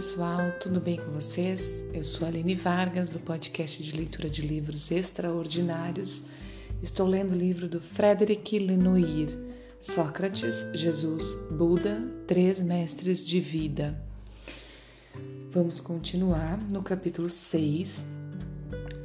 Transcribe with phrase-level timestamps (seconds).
[0.00, 1.84] pessoal, tudo bem com vocês?
[1.92, 6.22] Eu sou Aline Vargas, do podcast de leitura de livros extraordinários.
[6.82, 9.28] Estou lendo o livro do Frederic Lenoir,
[9.78, 14.02] Sócrates, Jesus, Buda, Três Mestres de Vida.
[15.50, 18.02] Vamos continuar no capítulo 6,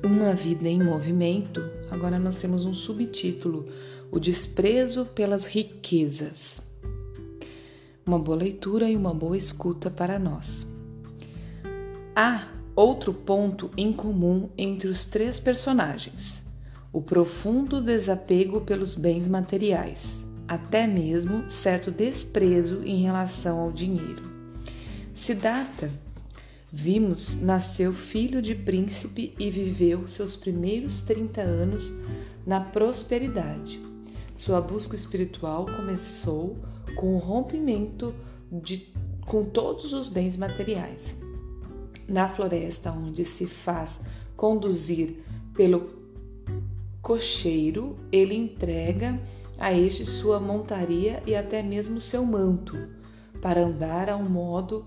[0.02, 1.62] Uma Vida em Movimento.
[1.92, 3.68] Agora nós temos um subtítulo,
[4.14, 6.64] O Desprezo pelas Riquezas
[8.06, 10.75] uma boa leitura e uma boa escuta para nós.
[12.18, 16.42] Há outro ponto em comum entre os três personagens:
[16.94, 20.06] o profundo desapego pelos bens materiais,
[20.48, 24.24] até mesmo certo desprezo em relação ao dinheiro.
[25.14, 25.92] Siddhartha,
[26.72, 31.92] vimos, nasceu filho de príncipe e viveu seus primeiros 30 anos
[32.48, 33.78] na prosperidade.
[34.38, 36.56] Sua busca espiritual começou
[36.96, 38.16] com o rompimento
[38.50, 38.88] de,
[39.26, 41.25] com todos os bens materiais.
[42.08, 44.00] Na floresta, onde se faz
[44.36, 45.90] conduzir pelo
[47.02, 49.20] cocheiro, ele entrega
[49.58, 52.78] a este sua montaria e até mesmo seu manto,
[53.42, 54.86] para andar ao modo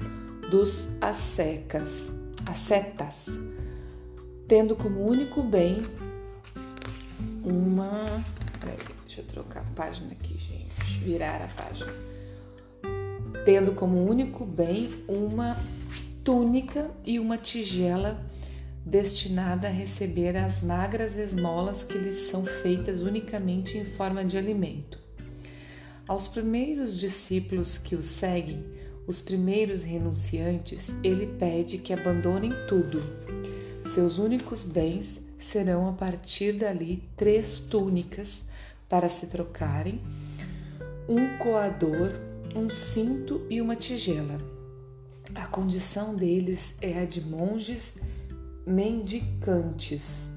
[0.50, 1.90] dos assecas,
[2.44, 3.14] ascetas,
[4.46, 5.78] tendo como único bem
[7.42, 8.24] uma.
[8.60, 10.98] Peraí, deixa eu trocar a página aqui, gente.
[11.00, 11.92] Virar a página
[13.48, 15.56] tendo como único bem uma
[16.28, 18.22] túnica e uma tigela
[18.84, 24.98] destinada a receber as magras esmolas que lhes são feitas unicamente em forma de alimento.
[26.06, 28.62] Aos primeiros discípulos que o seguem,
[29.06, 33.02] os primeiros renunciantes, ele pede que abandonem tudo.
[33.94, 38.42] Seus únicos bens serão a partir dali três túnicas
[38.86, 39.98] para se trocarem,
[41.08, 42.20] um coador
[42.54, 44.57] um cinto e uma tigela.
[45.34, 47.96] A condição deles é a de monges
[48.66, 50.28] mendicantes,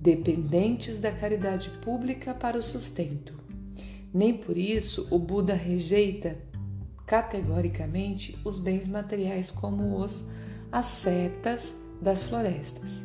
[0.00, 3.34] dependentes da caridade pública para o sustento.
[4.12, 6.38] Nem por isso o Buda rejeita
[7.06, 10.24] categoricamente os bens materiais como os
[10.70, 13.02] ascetas das florestas.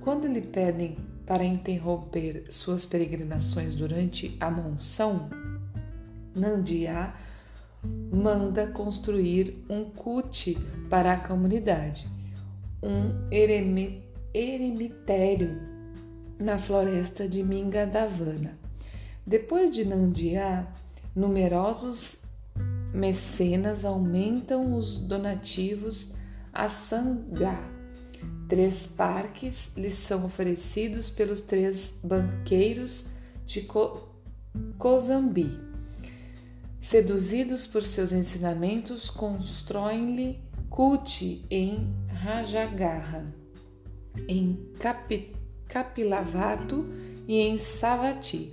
[0.00, 0.96] Quando lhe pedem
[1.26, 5.30] para interromper suas peregrinações durante a monção,
[6.34, 7.14] Nandiá
[8.12, 10.56] manda construir um cut
[10.88, 12.08] para a comunidade,
[12.82, 13.28] um
[14.32, 15.60] eremitério
[16.38, 18.58] na floresta de Mingadavana.
[19.26, 20.66] Depois de Nandiá,
[21.14, 22.18] numerosos
[22.92, 26.12] mecenas aumentam os donativos
[26.52, 27.58] a Sangha.
[28.48, 33.06] Três parques lhes são oferecidos pelos três banqueiros
[33.46, 33.66] de
[34.78, 35.63] Cozambi
[36.84, 43.34] Seduzidos por seus ensinamentos, constroem-lhe culte em Rajagarra,
[44.28, 45.32] em Capi,
[45.66, 46.86] Capilavato
[47.26, 48.52] e em Savati.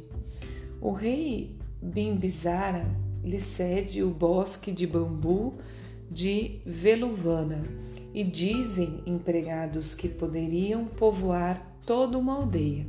[0.79, 2.85] O rei Bimbisara
[3.21, 5.55] lhe cede o bosque de bambu
[6.09, 7.61] de Veluvana
[8.13, 12.87] e dizem empregados que poderiam povoar toda uma aldeia.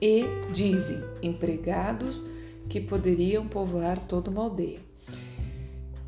[0.00, 0.22] E
[0.52, 2.35] dizem empregados
[2.68, 4.80] que poderiam povoar toda uma aldeia.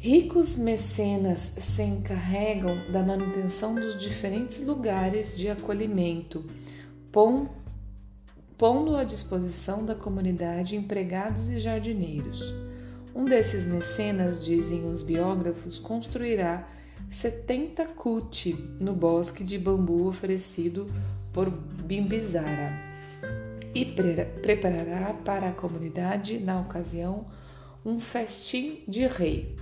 [0.00, 6.44] Ricos mecenas se encarregam da manutenção dos diferentes lugares de acolhimento,
[8.56, 12.41] pondo à disposição da comunidade empregados e jardineiros.
[13.12, 16.69] Um desses mecenas, dizem os biógrafos, construirá
[17.10, 20.86] 70 kuti no bosque de bambu oferecido
[21.32, 22.88] por Bimbisara
[23.75, 27.27] e preparará para a comunidade, na ocasião,
[27.84, 29.55] um festim de rei.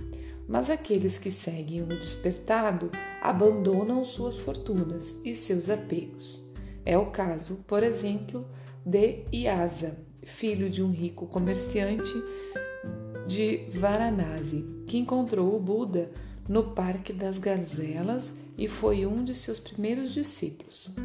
[0.47, 2.89] Mas aqueles que seguem o despertado
[3.21, 6.45] abandonam suas fortunas e seus apegos.
[6.85, 8.47] É o caso, por exemplo,
[8.85, 12.13] de Iasa, filho de um rico comerciante
[13.27, 16.09] de Varanasi, que encontrou o Buda
[16.47, 20.95] no Parque das Gazelas e foi um de seus primeiros discípulos.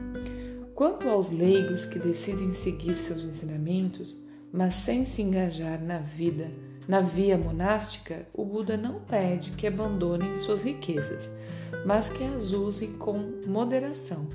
[0.82, 4.17] Quanto aos leigos que decidem seguir seus ensinamentos,
[4.52, 6.50] mas sem se engajar na vida,
[6.88, 11.31] na via monástica, o Buda não pede que abandonem suas riquezas,
[11.87, 14.26] mas que as usem com moderação,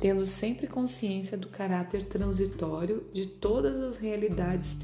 [0.00, 4.76] tendo sempre consciência do caráter transitório de todas as realidades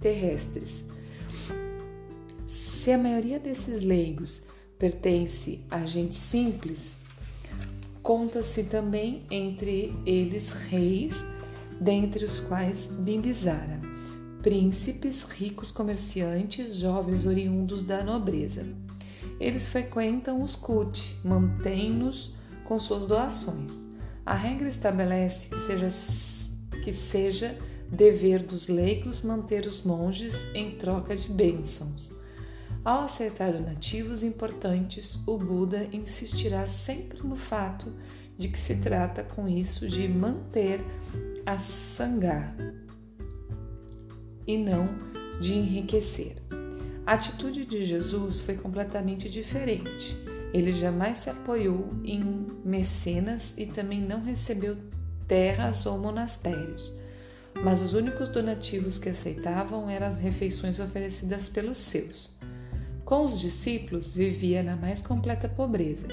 [0.00, 0.84] terrestres.
[2.48, 4.42] Se a maioria desses leigos
[4.76, 6.99] pertence a gente simples,
[8.02, 11.14] Conta-se também entre eles reis,
[11.78, 13.80] dentre os quais Bimbisara,
[14.42, 18.64] príncipes, ricos comerciantes, jovens oriundos da nobreza.
[19.38, 23.78] eles frequentam os CUT, mantêm-nos com suas doações.
[24.24, 25.88] A regra estabelece que seja,
[26.84, 27.58] que seja
[27.90, 32.12] dever dos leigos manter os monges em troca de bênçãos.
[32.82, 37.92] Ao aceitar donativos importantes, o Buda insistirá sempre no fato
[38.38, 40.80] de que se trata com isso de manter
[41.44, 42.54] a sangha
[44.46, 44.88] e não
[45.42, 46.36] de enriquecer.
[47.04, 50.16] A atitude de Jesus foi completamente diferente.
[50.54, 54.78] Ele jamais se apoiou em mecenas e também não recebeu
[55.28, 56.94] terras ou monastérios.
[57.62, 62.39] Mas os únicos donativos que aceitavam eram as refeições oferecidas pelos seus.
[63.10, 66.06] Com os discípulos, vivia na mais completa pobreza.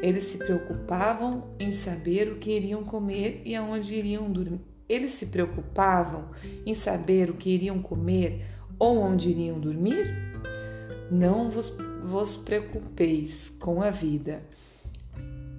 [0.00, 4.62] Eles se preocupavam em saber o que iriam comer e aonde iriam dormir.
[4.88, 6.30] Eles se preocupavam
[6.64, 8.46] em saber o que iriam comer
[8.78, 10.06] ou onde iriam dormir?
[11.10, 14.42] Não vos, vos preocupeis com a vida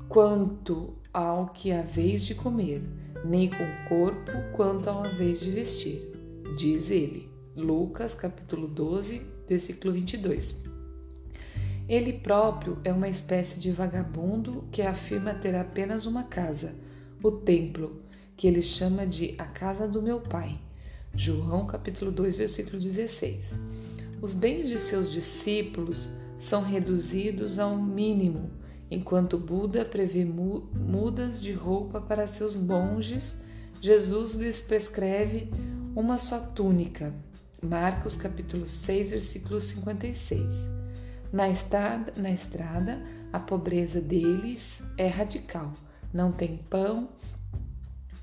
[0.10, 2.82] quanto ao que haveis de comer,
[3.24, 6.02] nem com o corpo quanto ao haveis de vestir,
[6.58, 7.30] diz ele.
[7.56, 10.63] Lucas capítulo 12, versículo 22.
[11.94, 16.74] Ele próprio é uma espécie de vagabundo que afirma ter apenas uma casa,
[17.24, 18.02] o templo,
[18.36, 20.60] que ele chama de a casa do meu pai
[21.16, 23.54] João capítulo 2, versículo 16.
[24.20, 26.10] Os bens de seus discípulos
[26.40, 28.50] são reduzidos ao mínimo,
[28.90, 33.44] enquanto Buda prevê mudas de roupa para seus monges,
[33.80, 35.48] Jesus lhes prescreve
[35.96, 37.14] uma só túnica.
[37.62, 40.73] Marcos capítulo 6, versículo 56.
[41.34, 43.04] Na estrada, na estrada,
[43.34, 45.74] a pobreza deles é radical.
[46.14, 47.10] Não tem pão,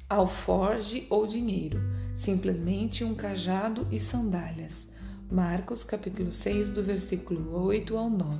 [0.09, 1.81] alforge ou dinheiro
[2.17, 4.87] simplesmente um cajado e sandálias.
[5.29, 8.39] Marcos capítulo 6, do versículo 8 ao 9.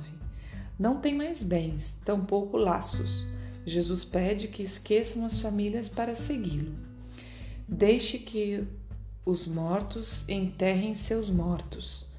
[0.79, 3.27] Não tem mais bens, tampouco laços.
[3.65, 6.75] Jesus pede que esqueçam as famílias para segui-lo.
[7.67, 8.63] Deixe que
[9.25, 12.10] os mortos enterrem seus mortos.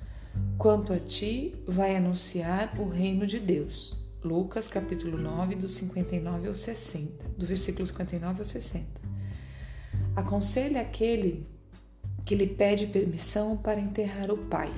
[0.59, 3.97] Quanto a ti, vai anunciar o reino de Deus.
[4.23, 8.87] Lucas capítulo 9, do 59 ao 60, do versículo 59 ao 60.
[10.15, 11.45] Aconselha aquele
[12.25, 14.71] que lhe pede permissão para enterrar o pai.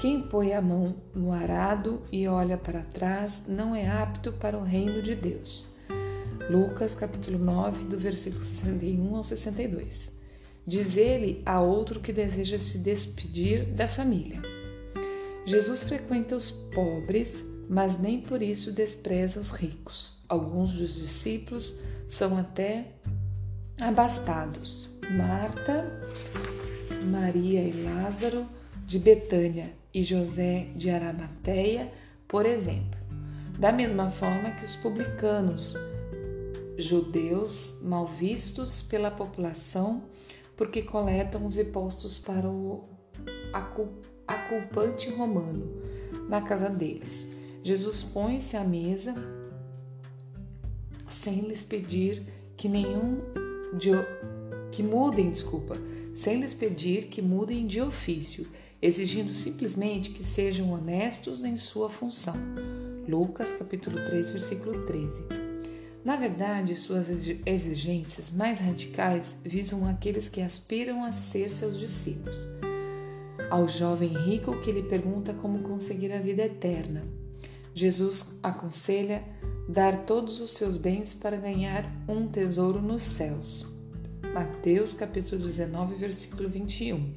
[0.00, 4.62] Quem põe a mão no arado e olha para trás não é apto para o
[4.62, 5.66] reino de Deus.
[6.48, 10.12] Lucas capítulo 9, do versículo 61 ao 62.
[10.66, 14.53] Diz ele a outro que deseja se despedir da família.
[15.46, 20.16] Jesus frequenta os pobres, mas nem por isso despreza os ricos.
[20.28, 22.92] Alguns dos discípulos são até
[23.80, 24.90] abastados.
[25.16, 26.00] Marta,
[27.10, 28.46] Maria e Lázaro
[28.86, 31.92] de Betânia e José de Arimateia,
[32.26, 32.98] por exemplo.
[33.58, 35.74] Da mesma forma que os publicanos,
[36.76, 40.02] judeus mal vistos pela população
[40.56, 42.88] porque coletam os impostos para o
[44.26, 45.82] aculpante romano
[46.28, 47.28] na casa deles.
[47.62, 49.14] Jesus põe-se à mesa
[51.08, 52.22] sem lhes pedir
[52.56, 53.20] que nenhum
[53.78, 53.90] de,
[54.70, 55.76] que mudem, desculpa,
[56.14, 58.46] sem lhes pedir que mudem de ofício,
[58.80, 62.36] exigindo simplesmente que sejam honestos em sua função.
[63.08, 65.44] Lucas capítulo 3, versículo 13.
[66.04, 67.08] Na verdade, suas
[67.46, 72.46] exigências mais radicais visam aqueles que aspiram a ser seus discípulos.
[73.54, 77.04] Ao jovem rico que lhe pergunta como conseguir a vida eterna,
[77.72, 79.22] Jesus aconselha
[79.68, 83.64] dar todos os seus bens para ganhar um tesouro nos céus.
[84.34, 87.14] Mateus capítulo 19, versículo 21.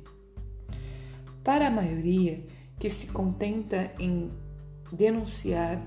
[1.43, 2.43] Para a maioria
[2.79, 4.29] que se contenta em
[4.91, 5.81] denunciar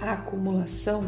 [0.00, 1.04] a acumulação,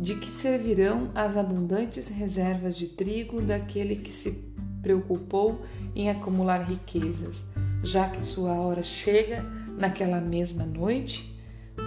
[0.00, 4.55] de que servirão as abundantes reservas de trigo daquele que se
[4.86, 5.62] preocupou
[5.96, 7.42] em acumular riquezas,
[7.82, 9.42] já que sua hora chega
[9.76, 11.36] naquela mesma noite?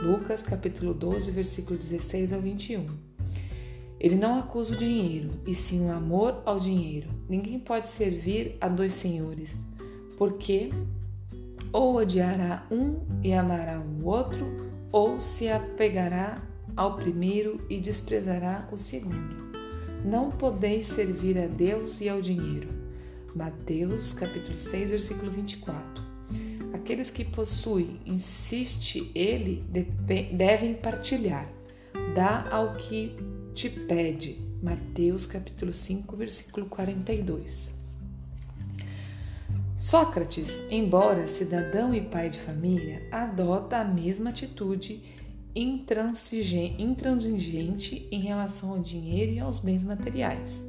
[0.03, 2.87] Lucas capítulo 12, versículo 16 ao 21.
[4.01, 7.07] Ele não acusa o dinheiro, e sim o amor ao dinheiro.
[7.29, 9.63] Ninguém pode servir a dois senhores,
[10.17, 10.69] porque
[11.71, 14.45] ou odiará um e amará o outro,
[14.91, 16.43] ou se apegará
[16.75, 19.53] ao primeiro e desprezará o segundo.
[20.03, 22.78] Não podeis servir a Deus e ao dinheiro.
[23.35, 26.09] Mateus capítulo 6, versículo 24
[26.89, 29.63] aqueles que possuem, insiste ele,
[30.33, 31.47] devem partilhar.
[32.15, 33.15] Dá ao que
[33.53, 34.39] te pede.
[34.63, 37.77] Mateus capítulo 5, versículo 42.
[39.77, 45.03] Sócrates, embora cidadão e pai de família, adota a mesma atitude
[45.55, 50.65] intransigente em relação ao dinheiro e aos bens materiais,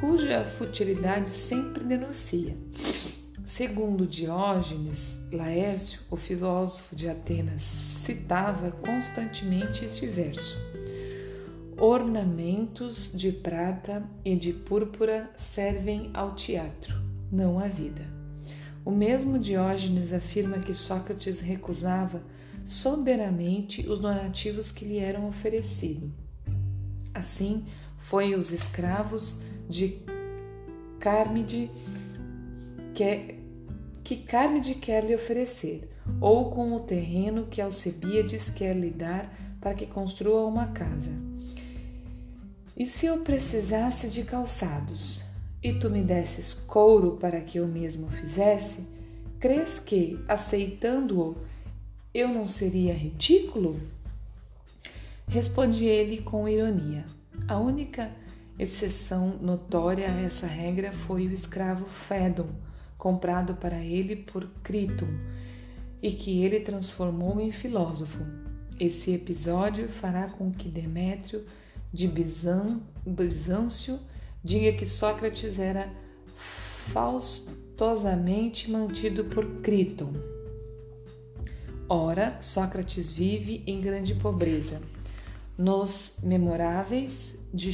[0.00, 2.56] cuja futilidade sempre denuncia.
[3.46, 10.56] Segundo Diógenes Laércio, o filósofo de Atenas, citava constantemente este verso:
[11.78, 16.94] Ornamentos de prata e de púrpura servem ao teatro,
[17.32, 18.02] não à vida.
[18.84, 22.22] O mesmo Diógenes afirma que Sócrates recusava
[22.64, 26.10] soberanamente os donativos que lhe eram oferecidos.
[27.14, 27.64] Assim,
[27.98, 29.98] foi os escravos de
[31.00, 31.70] Carmide
[32.94, 33.34] que,
[34.02, 39.74] que Carmide quer lhe oferecer, ou com o terreno que Alcebiades quer lhe dar para
[39.74, 41.12] que construa uma casa.
[42.76, 45.26] E se eu precisasse de calçados?
[45.66, 48.78] e tu me desses couro para que eu mesmo fizesse,
[49.40, 51.36] crês que, aceitando-o,
[52.14, 53.76] eu não seria ridículo?
[55.26, 57.04] Responde ele com ironia.
[57.48, 58.12] A única
[58.58, 62.48] exceção notória a essa regra foi o escravo Fédon,
[62.96, 65.08] comprado para ele por Criton,
[66.02, 68.18] e que ele transformou em filósofo.
[68.78, 71.44] Esse episódio fará com que Demétrio
[71.92, 72.06] de
[73.06, 73.98] Bizâncio
[74.44, 75.90] diga que Sócrates era
[76.92, 80.12] faustosamente mantido por Criton.
[81.88, 84.80] Ora, Sócrates vive em grande pobreza.
[85.56, 87.72] Nos memoráveis de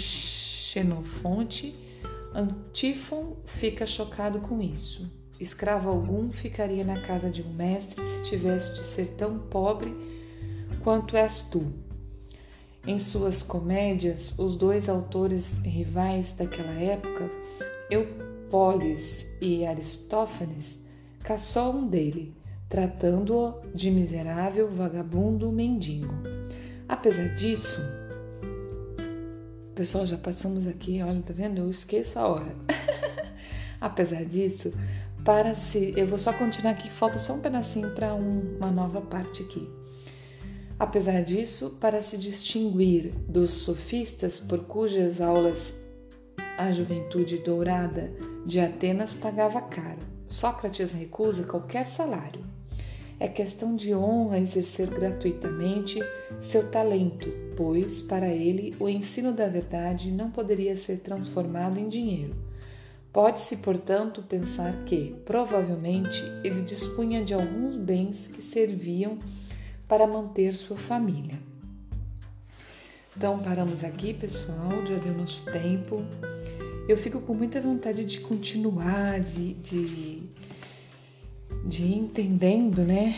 [0.72, 1.74] Xenofonte,
[2.34, 5.12] Antífon fica chocado com isso.
[5.38, 9.94] Escravo algum ficaria na casa de um mestre se tivesse de ser tão pobre
[10.82, 11.66] quanto és tu.
[12.86, 17.28] Em suas comédias, os dois autores rivais daquela época,
[17.90, 20.78] Eupolis e Aristófanes,
[21.22, 22.34] caçou um dele,
[22.70, 26.14] tratando-o de miserável vagabundo mendigo.
[26.88, 27.78] Apesar disso,
[29.74, 31.58] pessoal, já passamos aqui, olha, tá vendo?
[31.58, 32.56] Eu esqueço a hora.
[33.80, 34.72] Apesar disso,
[35.24, 35.92] para se.
[35.96, 39.68] Eu vou só continuar aqui, falta só um pedacinho para um, uma nova parte aqui.
[40.78, 45.72] Apesar disso, para se distinguir dos sofistas por cujas aulas
[46.58, 48.12] a juventude dourada
[48.44, 52.44] de Atenas pagava caro, Sócrates recusa qualquer salário.
[53.18, 56.00] É questão de honra exercer gratuitamente
[56.40, 62.34] seu talento, pois para ele o ensino da verdade não poderia ser transformado em dinheiro.
[63.12, 69.18] Pode-se, portanto, pensar que, provavelmente, ele dispunha de alguns bens que serviam
[69.86, 71.38] para manter sua família.
[73.14, 76.02] Então paramos aqui, pessoal, já deu nosso tempo.
[76.88, 80.22] Eu fico com muita vontade de continuar, de, de,
[81.66, 83.14] de ir entendendo, né?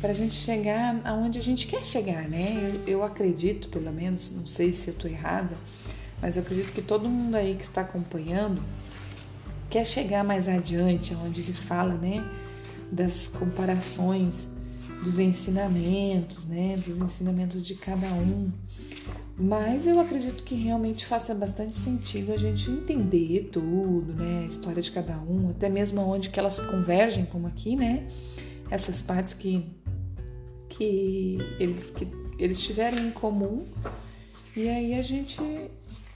[0.00, 2.54] Para a gente chegar aonde a gente quer chegar, né?
[2.86, 5.56] Eu, eu acredito, pelo menos, não sei se eu estou errada,
[6.20, 8.62] mas eu acredito que todo mundo aí que está acompanhando
[9.70, 12.24] quer chegar mais adiante, onde ele fala, né?
[12.92, 14.48] Das comparações
[15.02, 18.50] dos ensinamentos, né, dos ensinamentos de cada um.
[19.38, 24.80] Mas eu acredito que realmente faça bastante sentido a gente entender tudo, né, a história
[24.80, 28.06] de cada um, até mesmo onde que elas convergem, como aqui, né,
[28.70, 29.75] essas partes que
[30.76, 32.06] que eles que
[32.38, 33.66] eles tiverem em comum
[34.56, 35.40] e aí a gente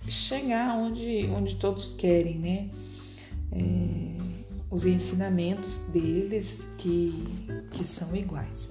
[0.09, 2.71] chegar onde onde todos querem, né?
[3.53, 4.11] É,
[4.71, 7.25] os ensinamentos deles que,
[7.73, 8.71] que são iguais.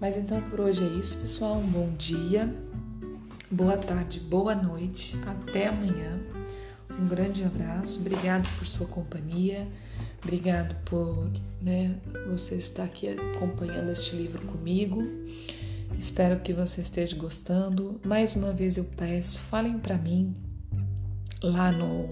[0.00, 1.58] Mas então por hoje é isso, pessoal.
[1.58, 2.52] Um bom dia,
[3.50, 6.20] boa tarde, boa noite, até amanhã.
[6.90, 9.66] Um grande abraço, obrigado por sua companhia,
[10.22, 11.94] obrigado por né,
[12.28, 15.02] você estar aqui acompanhando este livro comigo.
[15.98, 18.00] Espero que você esteja gostando.
[18.04, 20.34] Mais uma vez eu peço, falem para mim
[21.42, 22.08] lá no,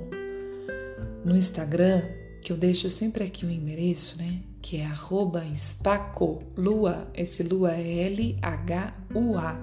[1.25, 2.03] no Instagram
[2.43, 4.41] que eu deixo sempre aqui o endereço, né?
[4.63, 9.55] Que é arroba spacolua, esse lua é L-H-U-A.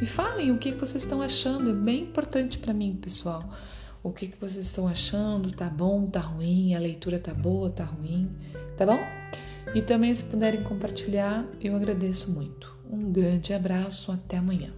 [0.00, 3.48] Me falem o que vocês estão achando, é bem importante para mim, pessoal.
[4.02, 8.28] O que vocês estão achando, tá bom, tá ruim, a leitura tá boa, tá ruim,
[8.76, 8.98] tá bom?
[9.74, 12.76] E também se puderem compartilhar, eu agradeço muito.
[12.90, 14.72] Um grande abraço, até amanhã.